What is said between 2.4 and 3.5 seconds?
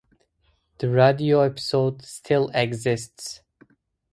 exists.